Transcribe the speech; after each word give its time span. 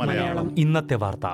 മലയാളം. 0.00 0.58
ഇന്നത്തെ 0.58 0.94
വാർത്ത. 0.94 1.26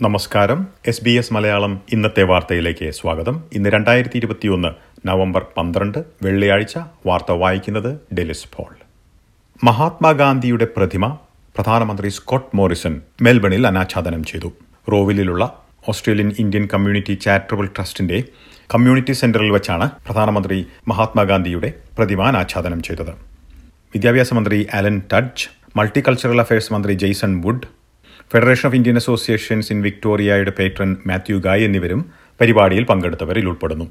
നമസ്കാരം. 0.00 0.66
എസ് 0.86 1.04
ബി 1.04 1.10
എസ് 1.10 1.32
മലയാളം 1.32 1.80
ഇന്നത്തെ 1.92 2.22
വാർത്തയിലേക്ക് 2.22 2.90
സ്വാഗതം. 2.90 3.42
ഇന്ന് 3.52 3.70
രണ്ടായിരത്തി 3.70 4.16
ഇരുപത്തിയൊന്ന് 4.16 4.68
നവംബർ 5.08 5.46
പന്ത്രണ്ട് 5.56 5.98
വെള്ളിയാഴ്ച 6.22 6.76
വാർത്ത 7.06 7.32
വായിക്കുന്നത് 7.32 8.00
ഡെലിസ് 8.14 8.44
പോൾ. 8.56 8.74
മഹാത്മാഗാന്ധിയുടെ 9.64 10.68
പ്രതിമ 10.76 11.18
പ്രധാനമന്ത്രി 11.60 12.08
സ്കോട്ട് 12.08 12.52
മോറിസൺ 12.56 12.92
മെൽബണിൽ 13.24 13.66
അനാച്ഛാദനം 13.70 14.22
ചെയ്തു. 14.28 14.48
റോവിലുള്ള 14.92 15.44
ഓസ്ട്രേലിയൻ 15.90 16.32
ഇന്ത്യൻ 16.42 16.64
കമ്മ്യൂണിറ്റി 16.72 17.14
ചാരിറ്റബിൾ 17.24 17.66
ട്രസ്റ്റിന്റെ 17.76 18.18
കമ്മ്യൂണിറ്റി 18.74 19.14
സെന്ററിൽ 19.20 19.50
വെച്ചാണ് 19.50 19.86
പ്രധാനമന്ത്രി 20.06 20.58
മഹാത്മാഗാന്ധിയുടെ 20.90 21.70
പ്രതിമ 21.98 22.22
അനാച്ഛാദനം 22.28 22.82
ചെയ്തത്. 22.82 23.12
വിദ്യാഭ്യാസ 23.94 24.34
മന്ത്രി 24.38 24.66
Alan 24.78 24.96
Tudge 25.12 25.48
multi 25.76 26.02
cultural 26.08 26.40
affairs 26.44 26.72
മന്ത്രി 26.72 26.94
Jason 27.02 27.34
Wood 27.44 27.68
federation 28.32 28.66
of 28.68 28.78
Indian 28.80 28.96
associations 29.02 29.72
in 29.72 29.82
വിക്ടോറിയയുടെ 29.82 30.54
patron 30.60 30.96
Mathew 31.06 31.38
Guy 31.48 31.64
എന്നിവരും 31.64 32.02
പരിപാടിയിൽ 32.40 32.84
പങ്കെടുത്തവരിൽ 32.84 33.48
ഉൾപ്പെടുന്നു. 33.48 33.88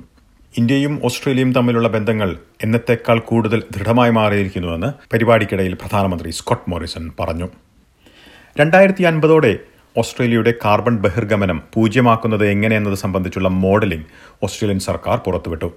ഇന്ത്യയും 0.58 1.02
ഓസ്ട്രേലിയയും 1.06 1.52
തമ്മിലുള്ള 1.54 1.88
ബന്ധങ്ങൾ 1.88 2.38
എന്നത്തേക്കാൾ 2.64 3.20
കൂടുതൽ 3.20 3.64
ദൃഢമായി 3.72 4.12
മാറിയിരിക്കുന്നുവെന്ന് 4.12 4.90
പരിപാടിക്കിടയിൽ 5.14 5.74
പ്രധാനമന്ത്രി 5.74 6.30
സ്കോട്ട് 6.32 6.70
മോറിസൺ 6.70 7.12
പറഞ്ഞു. 7.20 7.48
രണ്ടായിരത്തി 8.60 9.04
അൻപതോടെ 9.04 9.60
ഓസ്ട്രേലിയയുടെ 9.98 10.54
കാർബൺ 10.66 10.96
ബഹിർഗമനം 10.98 11.64
പൂജ്യമാക്കുന്നത് 11.74 12.46
എങ്ങനെയെന്നത് 12.48 12.94
സംബന്ധിച്ചുള്ള 12.94 13.50
മോഡലിംഗ് 13.50 14.06
ഓസ്ട്രേലിയൻ 14.44 14.80
സർക്കാർ 14.80 15.18
പുറത്തുവിട്ടു. 15.18 15.70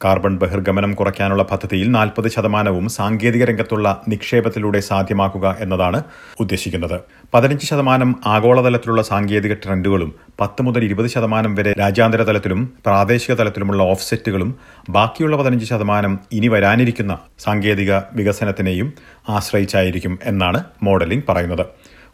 കാർബൺ 0.00 0.32
ബഹിർഗമനം 0.40 0.92
കുറയ്ക്കാനുള്ള 0.98 1.42
പദ്ധതിയിൽ 1.50 1.88
നാൽപ്പത് 1.96 2.28
ശതമാനവും 2.34 2.86
സാങ്കേതിക 2.96 3.44
രംഗത്തുള്ള 3.50 3.86
നിക്ഷേപത്തിലൂടെ 4.12 4.80
സാധ്യമാക്കുക 4.88 5.46
എന്നതാണ് 5.64 5.98
ഉദ്ദേശിക്കുന്നത്. 6.42 6.96
പതിനഞ്ച് 7.34 7.66
ശതമാനം 7.70 8.10
ആഗോളതലത്തിലുള്ള 8.34 9.02
സാങ്കേതിക 9.10 9.54
ട്രെൻഡുകളും 9.62 10.10
പത്ത് 10.40 10.62
മുതൽ 10.66 10.84
ഇരുപത് 10.88 11.08
ശതമാനം 11.14 11.54
വരെ 11.58 11.72
രാജ്യാന്തര 11.82 12.22
തലത്തിലും 12.30 12.60
പ്രാദേശിക 12.86 13.34
തലത്തിലുമുള്ള 13.40 13.82
ഓഫ്സെറ്റുകളും 13.94 14.50
ബാക്കിയുള്ള 14.96 15.36
പതിനഞ്ച് 15.36 15.68
ശതമാനം 15.72 16.14
ഇനി 16.38 16.50
വരാനിരിക്കുന്ന 16.54 17.16
സാങ്കേതിക 17.46 17.92
വികസനത്തിനെയും 18.20 18.90
ആശ്രയിച്ചായിരിക്കും 19.38 20.16
എന്നാണ് 20.32 20.60
മോഡലിംഗ് 20.88 21.26
പറയുന്നത്. 21.30 21.64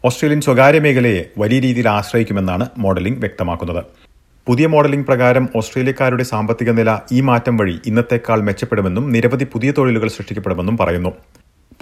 ഓസ്ട്രേലിയൻ 0.03 0.41
സ്വകാര്യ 0.45 0.79
മേഖലയെ 0.85 1.19
വലിയ 1.41 1.59
രീതിയിൽ 1.67 1.87
ആശ്രയിക്കുമെന്നാണ് 1.89 2.65
മോഡലിംഗ് 2.77 3.21
വ്യക്തമാക്കുന്നത്. 3.23 3.83
പുതിയ 4.47 4.65
മോഡലിംഗ് 4.71 5.07
പ്രകാരം 5.07 5.45
ഓസ്ട്രേലിയക്കാരുടെ 5.57 6.23
സാമ്പത്തിക 6.29 6.69
നില 6.77 6.91
ഈ 7.11 7.19
മാറ്റം 7.27 7.55
വഴി 7.59 7.75
ഇന്നത്തേക്കാൾ 7.89 8.39
മെച്ചപ്പെടുമെന്നും 8.47 9.05
നിരവധി 9.13 9.45
പുതിയ 9.53 9.69
തൊഴിലുകൾ 9.77 10.09
സൃഷ്ടിക്കപ്പെടുമെന്നും 10.15 10.77
പറയുന്നു. 10.81 11.11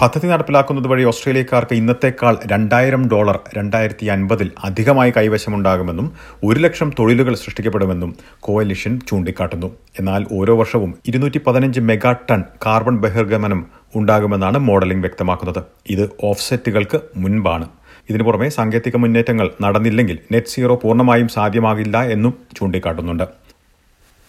പദ്ധതി 0.02 0.28
നടപ്പിലാക്കുന്നത് 0.28 0.88
വഴി 0.92 1.04
ഓസ്ട്രേലിയക്കാർക്ക് 1.12 1.76
ഇന്നത്തേക്കാൾ 1.80 2.36
രണ്ടായിരം 2.52 3.02
ഡോളർ 3.14 3.38
രണ്ടായിരത്തി 3.58 4.06
അൻപതിൽ 4.16 4.50
അധികമായി 4.68 5.12
കൈവശമുണ്ടാകുമെന്നും 5.18 6.08
ഒരു 6.44 6.60
ലക്ഷം 6.66 6.92
തൊഴിലുകൾ 7.00 7.34
സൃഷ്ടിക്കപ്പെടുമെന്നും 7.44 8.12
കോയലിഷൻ 8.48 8.94
ചൂണ്ടിക്കാട്ടുന്നു. 9.10 9.70
എന്നാൽ 10.00 10.24
ഓരോ 10.40 10.56
വർഷവും 10.62 10.94
ഇരുന്നൂറ്റി 11.12 11.42
പതിനഞ്ച് 11.48 11.84
മെഗാ 11.90 12.14
ടൺ 12.30 12.44
കാർബൺ 12.66 12.98
ബഹിർഗമനം 13.06 13.62
ഉണ്ടാകുമെന്നാണ് 13.96 14.58
മോഡലിംഗ് 14.70 15.06
വ്യക്തമാക്കുന്നത്. 15.08 15.62
ഇത് 15.96 16.06
ഓഫ്സെറ്റുകൾക്ക് 16.32 17.00
മുൻപാണ്. 17.16 17.68
ഇതിനു 18.10 18.24
പുറമെ 18.24 18.50
സാങ്കേതിക 18.50 18.98
മുന്നേറ്റങ്ങൾ 18.98 19.50
നടന്നില്ലെങ്കിൽ 19.62 20.18
നെറ്റ് 20.32 20.48
സീറോ 20.48 20.76
പൂർണമായും 20.84 21.28
സാധ്യമാകില്ല 21.28 22.04
എന്നും 22.04 22.34
ചൂണ്ടിക്കാട്ടുന്നുണ്ട്. 22.58 23.28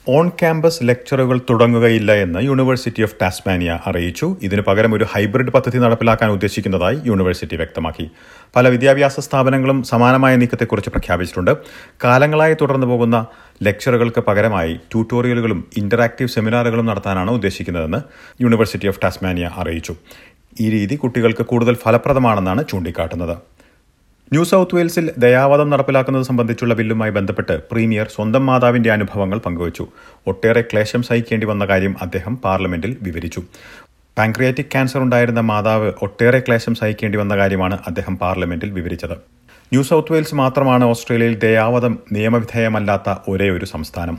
ഓൺ 0.09 0.29
ക്യാമ്പസ് 0.29 0.79
ലെക്ചറുകൾ 0.89 1.41
തുടങ്ങുകയില്ല 1.51 2.13
എന്ന് 2.13 2.41
യൂണിവേഴ്സിറ്റി 2.41 3.03
ഓഫ് 3.03 3.17
ടാസ്മാനിയ 3.23 3.79
അറിയിച്ചു. 3.87 4.37
ഇതിന് 4.43 4.63
പകരം 4.63 4.95
ഒരു 4.95 5.07
ഹൈബ്രിഡ് 5.13 5.51
പദ്ധതി 5.51 5.79
നടപ്പിലാക്കാൻ 5.79 6.31
ഉദ്ദേശിക്കുന്നതായി 6.31 7.01
യൂണിവേഴ്സിറ്റി 7.05 7.57
വ്യക്തമാക്കി. 7.57 8.11
പല 8.57 8.69
വിദ്യാഭ്യാസ 8.69 9.21
സ്ഥാപനങ്ങളും 9.21 9.83
സമാനമായ 9.83 10.37
നീക്കത്തെക്കുറിച്ച് 10.37 10.91
പ്രഖ്യാപിച്ചിട്ടുണ്ട്. 10.91 11.57
കാലങ്ങളായി 12.05 12.57
തുടർന്നു 12.63 12.87
പോകുന്ന 12.87 13.27
ലെക്ചറുകൾക്ക് 13.63 14.21
പകരമായി 14.21 14.75
ട്യൂട്ടോറിയലുകളും 14.75 15.71
ഇന്ററാക്റ്റീവ് 15.77 16.31
സെമിനാറുകളും 16.31 16.87
നടത്താനാണ് 16.87 17.31
ഉദ്ദേശിക്കുന്നതെന്ന് 17.31 18.03
യൂണിവേഴ്സിറ്റി 18.43 18.89
ഓഫ് 18.89 19.01
ടാസ്മാനിയ 19.05 19.51
അറിയിച്ചു. 19.57 19.97
ഈ 20.61 20.71
രീതി 20.71 20.95
കുട്ടികൾക്ക് 20.97 21.43
കൂടുതൽ 21.43 21.75
ഫലപ്രദമാണെന്നാണ് 21.75 22.65
ചൂണ്ടിക്കാട്ടുന്നത്. 22.69 23.37
ന്യൂ 24.33 24.43
സൗത്ത് 24.51 24.77
വെയിൽസിൽ 24.77 25.07
ദയാവാദം 25.23 25.71
നടപ്പിലാക്കുന്നത് 25.71 26.23
സംബന്ധിച്ചുള്ള 26.29 26.75
ബില്ലുമായി 26.79 27.13
ബന്ധപ്പെട്ട് 27.17 27.55
പ്രീമിയർ 27.71 28.07
സ്വന്തം 28.15 28.47
മാതാവിന്റെ 28.47 28.91
അനുഭവങ്ങൾ 28.95 29.39
പങ്കുവച്ചു. 29.47 29.85
ഒട്ടേറെ 30.31 30.63
ക്ലേശം 30.71 31.03
സഹിക്കേണ്ടി 31.09 31.47
വന്ന 31.47 31.65
കാര്യം 31.71 31.95
അദ്ദേഹം 32.05 32.37
പാർലമെന്റിൽ 32.45 32.97
വിവരിച്ചു. 33.03 33.41
പാൻക്രിയാറ്റിക് 34.17 34.71
ക്യാൻസർ 34.73 35.01
ഉണ്ടായിരുന്ന 35.07 35.43
മാതാവ് 35.51 35.93
ഒട്ടേറെ 36.07 36.41
ക്ലേശം 36.47 36.75
സഹിക്കേണ്ടി 36.81 37.19
വന്ന 37.19 37.37
കാര്യമാണ് 37.37 37.79
അദ്ദേഹം 37.87 38.17
പാർലമെന്റിൽ 38.25 38.71
വിവരിച്ചത്. 38.79 39.17
ന്യൂ 39.73 39.83
സൗത്ത് 39.83 40.13
വെയിൽസ് 40.13 40.35
മാത്രമാണ് 40.35 40.85
ഓസ്ട്രേലിയയിൽ 40.85 41.37
ദയാവധം 41.47 41.99
നിയമവിധേയമല്ലാത്ത 42.17 43.15
ഒരേ 43.29 43.51
ഒരു 43.51 43.65
സംസ്ഥാനം. 43.75 44.19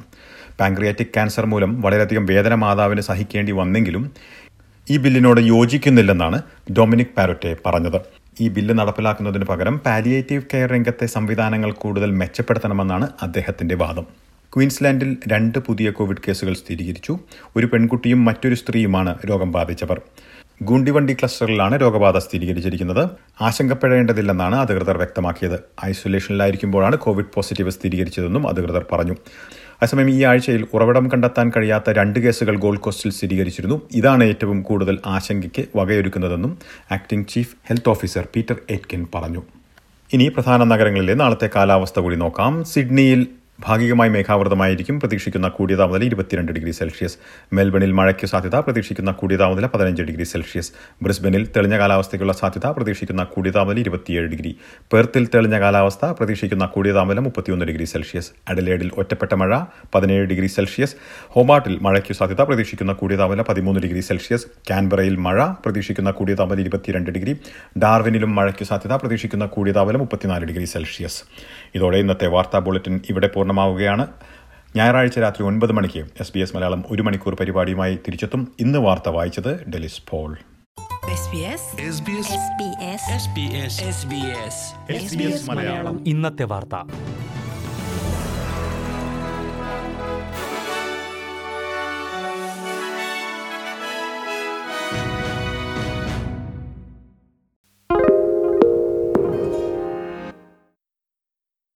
പാൻക്രിയാറ്റിക് 0.60 1.14
ക്യാൻസർ 1.16 1.46
മൂലം 1.54 1.82
വളരെയധികം 1.82 2.26
വേദന 2.26 2.56
മാതാവിന് 2.66 3.02
സഹിക്കേണ്ടി 3.02 3.56
വന്നെങ്കിലും 3.62 4.06
ഈ 4.88 4.98
ബില്ലിനോട് 4.98 5.42
യോജിക്കുന്നില്ലെന്നാണ് 5.54 6.40
ഡൊമിനിക് 6.78 7.16
പാരൊറ്റെ 7.18 7.56
പറഞ്ഞത്. 7.66 8.02
ഈ 8.42 8.48
ബില്ല് 8.48 8.74
നടപ്പിലാക്കുന്നതിന് 8.74 9.46
പകരം 9.46 9.80
പാലിയേറ്റീവ് 9.80 10.42
കെയർ 10.54 10.70
രംഗത്തെ 10.70 11.06
സംവിധാനങ്ങൾ 11.06 11.72
കൂടുതൽ 11.72 12.12
മെച്ചപ്പെടുത്തണമെന്നാണ് 12.12 13.08
അദ്ദേഹത്തിന്റെ 13.22 13.76
വാദം. 13.76 14.04
ക്വീൻസ്ലാൻഡിൽ 14.56 15.18
രണ്ട് 15.28 15.60
പുതിയ 15.60 15.90
കോവിഡ് 15.90 16.18
കേസുകൾ 16.28 16.54
സ്ഥിരീകരിച്ചു. 16.54 17.20
ഒരു 17.56 17.66
പെൺകുട്ടിയും 17.66 18.26
മറ്റൊരു 18.26 18.56
സ്ത്രീയുമാണ് 18.56 19.16
രോഗം 19.30 19.52
ബാധിച്ചവർ. 19.52 20.02
ഗുണ്ടിവണ്ടി 20.64 21.14
ക്ലസ്റ്ററിലാണ് 21.14 21.82
രോഗബാധ 21.82 22.18
സ്ഥിരീകരിച്ചിരിക്കുന്നത്. 22.18 23.10
ആശങ്കപ്പെടേണ്ടതില്ലെന്നാണ് 23.42 24.56
അധികൃതർ 24.56 24.98
വ്യക്തമാക്കിയത്. 24.98 25.64
ഐസൊലേഷനിലായിരിക്കുമ്പോഴാണ് 25.86 26.98
കോവിഡ് 26.98 27.26
പോസിറ്റീവ് 27.34 27.70
സ്ഥിരീകരിച്ചതെന്നും 27.70 28.48
അധികൃതർ 28.48 28.86
പറഞ്ഞു. 28.92 29.16
അതേസമയം 29.84 30.10
ഈ 30.10 30.24
ആഴ്ചയിൽ 30.24 30.68
ഉറവിടം 30.74 31.12
കണ്ടെത്താൻ 31.12 31.52
കഴിയാത്ത 31.58 31.90
രണ്ട് 31.90 32.20
കേസുകൾ 32.20 32.56
ഗോൾഡ് 32.56 32.80
കോസ്റ്റിൽ 32.80 33.12
സ്ഥിരീകരിച്ചിരുന്നു. 33.12 33.82
ഇതാണ് 33.92 34.24
ഏറ്റവും 34.24 34.62
കൂടുതൽ 34.62 35.00
ആശങ്കയ്ക്ക് 35.06 35.64
വകയൊരുക്കുന്നതെന്നും 35.76 36.58
acting 36.92 37.28
chief 37.28 37.56
health 37.70 37.90
officer 37.90 38.28
Peter 38.36 38.56
Etkin 38.70 39.08
പറഞ്ഞു. 39.16 39.42
ഇനി 40.14 40.28
പ്രധാന 40.28 40.64
നഗരങ്ങളിലെ 40.64 41.14
നാളത്തെ 41.14 41.50
കാലാവസ്ഥ 41.56 42.00
കൂടി 42.00 42.16
നോക്കാം. 42.16 42.64
സിഡ്നിയിൽ 42.64 43.28
ഭാഗികമായി 43.66 44.10
മേഘാവൃതമായിരിക്കും. 44.10 45.00
പ്രതീക്ഷിക്കുന്ന 45.00 45.48
കൂടിയ 45.48 45.76
താപനില 45.76 46.04
ഇരുപത്തിരണ്ട് 46.04 46.52
ഡിഗ്രി 46.52 46.72
സെൽഷ്യസ്. 46.72 47.18
മെൽബണിൽ 47.54 47.92
മഴയ്ക്ക് 47.92 48.26
സാധ്യത 48.26 48.56
പ്രതീക്ഷിക്കുന്ന 48.56 49.12
കൂടിയ 49.12 49.38
താപനില 49.38 49.66
പതിനഞ്ച് 49.66 50.04
ഡിഗ്രി 50.04 50.24
സെൽഷ്യസ്. 50.24 50.72
ബ്രിസ്ബനിൽ 51.02 51.48
തെളിഞ്ഞ 51.56 51.78
കാലാവസ്ഥയ്ക്കുള്ള 51.78 52.34
സാധ്യത 52.34 52.66
പ്രതീക്ഷിക്കുന്ന 52.66 53.24
കൂടിയ 53.24 53.52
താപനില 53.52 53.80
ഇരുപത്തിയേഴ് 53.80 54.28
ഡിഗ്രി. 54.28 54.58
പെർത്തിൽ 54.92 55.28
തെളിഞ്ഞ 55.36 55.60
കാലാവസ്ഥ 55.60 56.06
പ്രതീക്ഷിക്കുന്ന 56.06 56.66
കൂടിയ 56.66 56.92
താപനില 56.92 57.20
മുപ്പത്തിയൊന്ന് 57.20 57.66
ഡിഗ്രി 57.66 57.84
സെൽഷ്യസ്. 57.84 58.32
അഡലേഡിൽ 58.50 58.92
ഒറ്റപ്പെട്ട 58.98 59.34
മഴ 59.34 59.60
പതിനേഴ് 59.96 60.26
ഡിഗ്രി 60.26 60.48
സെൽഷ്യസ്. 60.48 60.96
ഹോബാട്ടിൽ 61.28 61.80
മഴയ്ക്ക് 61.82 62.14
സാധ്യത 62.14 62.42
പ്രതീക്ഷിക്കുന്ന 62.42 62.94
കൂടിയ 62.94 63.16
താപനില 63.16 63.42
പതിമൂന്ന് 63.42 63.82
ഡിഗ്രി 63.82 64.00
സെൽഷ്യസ്. 64.00 64.46
കാൻബറയിൽ 64.70 65.16
മഴ 65.16 65.46
പ്രതീക്ഷിക്കുന്ന 65.46 66.12
കൂടിയ 66.12 66.36
താപനില 66.36 66.62
ഇരുപത്തിരണ്ട് 66.62 67.12
ഡിഗ്രി. 67.12 67.38
ഡാർവിനിലും 67.78 68.36
മഴയ്ക്ക് 68.36 68.66
സാധ്യത 68.66 68.94
പ്രതീക്ഷിക്കുന്ന 68.94 69.46
കൂടിയ 69.46 69.74
താപനില 69.74 69.98
മുപ്പത്തിനാല് 69.98 70.46
ഡിഗ്രി 70.46 70.66
സെൽഷ്യസ്. 70.66 71.24
ഇതോടെ 71.76 71.98
ഇന്നത്തെ 71.98 72.28
വാർത്താ 72.28 72.60
ബുള്ളറ്റിൻ 72.60 73.02
ഇവിടെ 73.10 73.28
പൂർണമാവുകയാണ് 73.54 74.08
ഞായറാഴ്ച 74.76 75.20
രാത്രി 75.20 75.46
ഒൻപത് 75.46 75.72
മണിക്ക് 75.72 76.02
എസ് 76.20 76.34
ബി 76.34 76.40
എസ് 76.40 76.56
മലയാളം 76.56 76.84
ഒരു 76.90 77.02
മണിക്കൂർ 77.02 77.36
പരിപാടിയുമായി 77.36 77.96
തിരിച്ചെത്തും. 77.96 78.42
ഇന്ന് 78.60 78.80
വാർത്ത 78.80 79.10
വായിച്ചത് 79.10 79.52
ഡെലിസ് 79.70 80.02
പോൾ. 80.10 80.32
ഇന്നത്തെ 86.08 86.44
വാർത്ത. 86.44 86.76